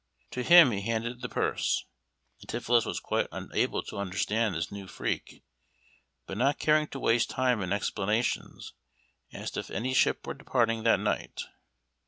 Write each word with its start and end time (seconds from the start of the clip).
To 0.31 0.41
him 0.41 0.71
he 0.71 0.81
handed 0.81 1.21
the 1.21 1.29
purse. 1.29 1.85
Antipholus 2.41 2.87
was 2.87 2.99
quite 2.99 3.27
unable 3.31 3.83
to 3.83 3.99
understand 3.99 4.55
this 4.55 4.71
new 4.71 4.87
freak, 4.87 5.43
but 6.25 6.39
not 6.39 6.57
caring 6.57 6.87
to 6.87 6.99
waste 6.99 7.29
time 7.29 7.61
in 7.61 7.71
explanations, 7.71 8.73
asked 9.31 9.57
if 9.57 9.69
any 9.69 9.93
ship 9.93 10.25
were 10.25 10.33
departing 10.33 10.81
that 10.85 10.99
night. 10.99 11.41